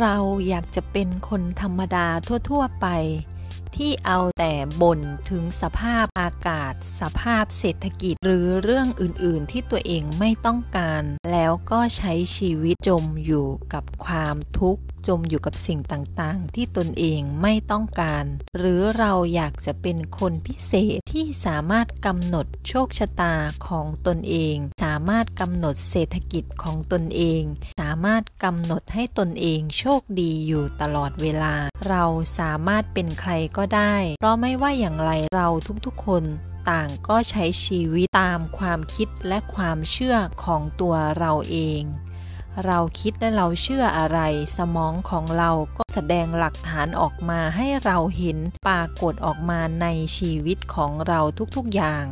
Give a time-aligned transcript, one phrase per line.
[0.00, 0.16] เรา
[0.48, 2.06] อยากจะเป็นคนธรรมดา
[2.48, 2.86] ทั่ว ๆ ไป
[3.76, 11.02] ที่เอาแต่บ่นถึงสภาพอากาศ สภาพเศรษฐกิจหรือเรื่องอื่น ๆ ที่ตัวเองไม่ต้องการ
[11.32, 18.24] แล้วก็ใช้ชีวิตจมอยู่กับความทุกข์จมอยู่กับสิ่งต่างๆ ที่ตนเองไม่ต้องการ
[18.56, 23.34] หรือเราอยากจะเป็นคนพิเศษที่สามารถกำหนดโชคชะตา
[23.68, 27.42] ของตนเอง สามารถกำหนดเศรษฐกิจของตนเอง
[27.80, 31.54] สามารถกำหนดให้ตนเองโชคดีอยู่ตลอดเวลา
[31.88, 32.04] เรา
[32.38, 35.48] สามารถเป็นใครก็ได้ เพราะไม่ว่าอย่างไรเรา
[35.86, 36.24] ทุกๆ คน
[36.70, 41.82] ต่างก็ใช้ชีวิตตามความคิดและความเชื่อของตัวเราเอง
[42.66, 44.18] เราคิดและเราเชื่ออะไร
[44.58, 49.86] สมองของเราก็แสดงหลักฐานออกมาให้เราเห็นปรากฏออกมาใน
[50.16, 51.20] ชีวิตของเรา
[51.56, 52.04] ทุกๆอย่าง